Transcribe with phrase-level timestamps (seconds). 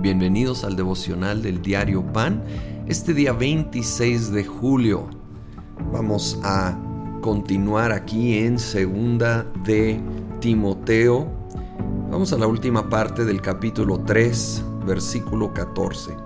[0.00, 2.42] Bienvenidos al devocional del diario Pan,
[2.86, 5.10] este día 26 de julio.
[5.92, 6.74] Vamos a
[7.20, 10.00] continuar aquí en segunda de
[10.40, 11.30] Timoteo.
[12.10, 16.16] Vamos a la última parte del capítulo 3, versículo 14.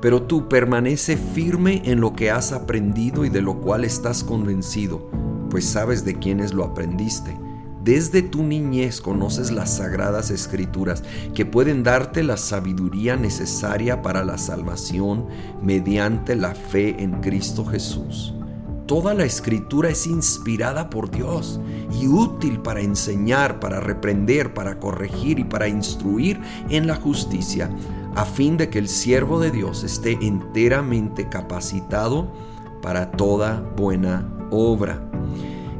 [0.00, 5.10] Pero tú permanece firme en lo que has aprendido y de lo cual estás convencido,
[5.50, 7.36] pues sabes de quiénes lo aprendiste
[7.84, 11.02] desde tu niñez conoces las sagradas escrituras
[11.34, 15.26] que pueden darte la sabiduría necesaria para la salvación
[15.62, 18.34] mediante la fe en Cristo Jesús.
[18.86, 21.60] Toda la escritura es inspirada por Dios
[22.00, 26.40] y útil para enseñar, para reprender, para corregir y para instruir
[26.70, 27.70] en la justicia,
[28.14, 32.32] a fin de que el siervo de Dios esté enteramente capacitado
[32.80, 35.13] para toda buena obra.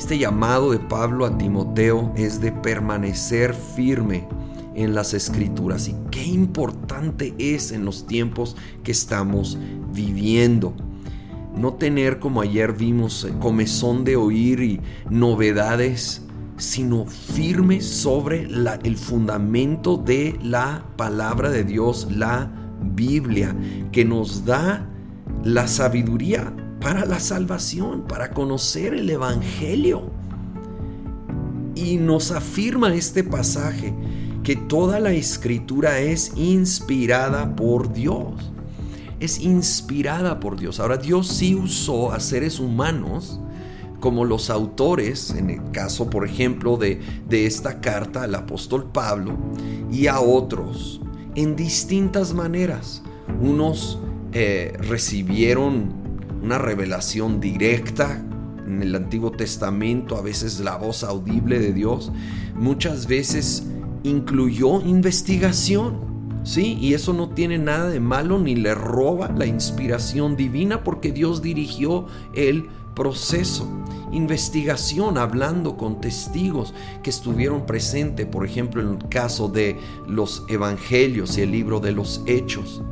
[0.00, 4.26] Este llamado de Pablo a Timoteo es de permanecer firme
[4.74, 9.58] en las escrituras y qué importante es en los tiempos que estamos
[9.92, 10.72] viviendo.
[11.54, 16.22] No tener como ayer vimos comezón de oír y novedades,
[16.56, 18.48] sino firme sobre
[18.82, 23.54] el fundamento de la palabra de Dios, la Biblia,
[23.92, 24.88] que nos da
[25.44, 30.10] la sabiduría para la salvación, para conocer el Evangelio.
[31.74, 33.94] Y nos afirma este pasaje
[34.42, 38.52] que toda la escritura es inspirada por Dios.
[39.20, 40.80] Es inspirada por Dios.
[40.80, 43.38] Ahora Dios sí usó a seres humanos
[44.00, 49.36] como los autores, en el caso por ejemplo de, de esta carta al apóstol Pablo,
[49.92, 51.02] y a otros,
[51.34, 53.02] en distintas maneras.
[53.42, 53.98] Unos
[54.32, 55.99] eh, recibieron
[56.42, 58.24] una revelación directa
[58.66, 62.12] en el Antiguo Testamento, a veces la voz audible de Dios,
[62.54, 63.66] muchas veces
[64.02, 66.08] incluyó investigación.
[66.42, 71.12] Sí, y eso no tiene nada de malo ni le roba la inspiración divina porque
[71.12, 73.68] Dios dirigió el proceso.
[74.12, 81.38] Investigación hablando con testigos que estuvieron presentes, por ejemplo, en el caso de los evangelios
[81.38, 82.82] y el libro de los hechos.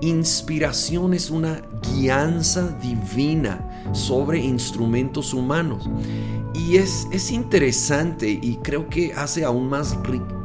[0.00, 1.62] Inspiración es una
[1.94, 5.88] guianza divina sobre instrumentos humanos.
[6.52, 9.96] Y es, es interesante y creo que hace aún más,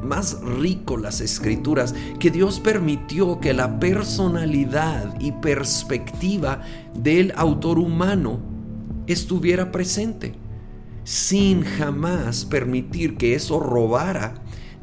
[0.03, 6.61] más rico las escrituras que Dios permitió que la personalidad y perspectiva
[6.93, 8.50] del autor humano
[9.11, 10.33] estuviera presente,
[11.03, 14.35] sin jamás permitir que eso robara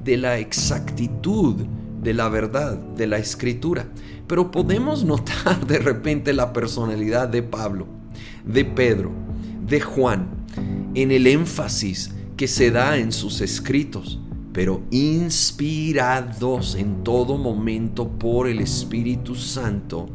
[0.02, 1.56] de la exactitud
[2.02, 3.88] de la verdad de la escritura.
[4.26, 7.86] Pero podemos notar de repente la personalidad de Pablo,
[8.44, 9.12] de Pedro,
[9.66, 10.28] de Juan,
[10.94, 14.20] en el énfasis que se da en sus escritos,
[14.52, 20.08] pero inspirados en todo momento por el Espíritu Santo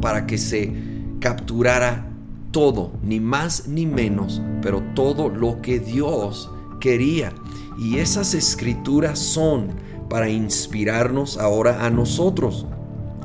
[0.00, 0.72] para que se
[1.20, 2.13] capturara
[2.54, 6.48] todo, ni más ni menos, pero todo lo que Dios
[6.80, 7.32] quería.
[7.76, 9.74] Y esas escrituras son
[10.08, 12.64] para inspirarnos ahora a nosotros.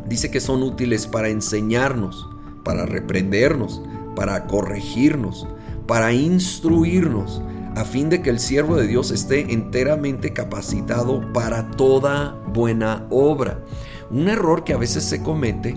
[0.07, 2.28] Dice que son útiles para enseñarnos,
[2.63, 3.84] para reprendernos,
[4.16, 5.47] para corregirnos,
[5.85, 7.44] para instruirnos,
[7.75, 13.63] a fin de que el siervo de Dios esté enteramente capacitado para toda buena obra.
[14.09, 15.75] Un error que a veces se comete,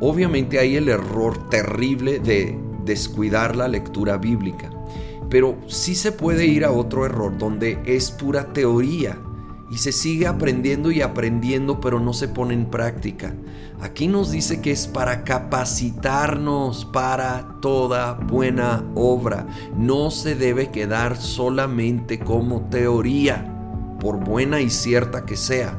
[0.00, 4.70] obviamente hay el error terrible de descuidar la lectura bíblica,
[5.30, 9.18] pero sí se puede ir a otro error donde es pura teoría
[9.72, 13.34] y se sigue aprendiendo y aprendiendo, pero no se pone en práctica.
[13.80, 19.46] Aquí nos dice que es para capacitarnos para toda buena obra.
[19.74, 23.48] No se debe quedar solamente como teoría,
[23.98, 25.78] por buena y cierta que sea.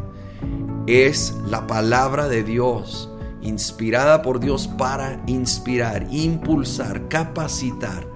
[0.87, 3.12] Es la palabra de Dios,
[3.43, 8.07] inspirada por Dios para inspirar, impulsar, capacitar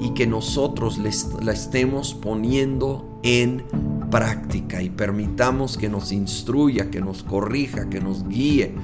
[0.00, 3.64] y que nosotros la estemos poniendo en
[4.10, 8.74] práctica y permitamos que nos instruya, que nos corrija, que nos guíe.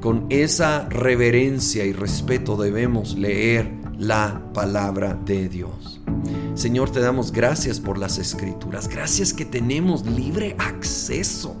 [0.00, 6.00] Con esa reverencia y respeto debemos leer la palabra de Dios.
[6.54, 8.88] Señor, te damos gracias por las escrituras.
[8.88, 11.56] Gracias que tenemos libre acceso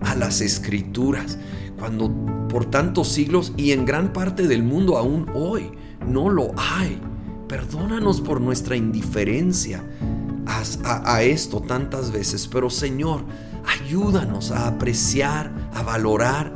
[0.00, 1.38] a las escrituras.
[1.82, 2.12] Cuando
[2.48, 5.72] por tantos siglos y en gran parte del mundo aún hoy
[6.06, 6.96] no lo hay.
[7.48, 9.82] Perdónanos por nuestra indiferencia
[10.46, 13.24] a, esto tantas veces, pero Señor,
[13.66, 16.52] ayúdanos a apreciar, a valorar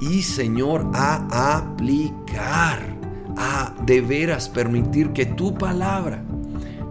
[0.00, 2.82] y Señor, a aplicar,
[3.36, 6.24] a de veras permitir que tu palabra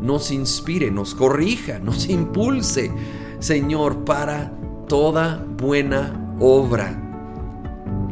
[0.01, 2.93] nos inspire, nos corrija, nos impulse,
[3.39, 4.53] Señor, para
[4.87, 7.03] toda buena obra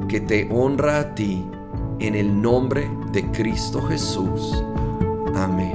[0.08, 1.46] que te honra a ti,
[2.00, 4.64] en el nombre de Cristo Jesús.
[5.36, 5.75] Amén.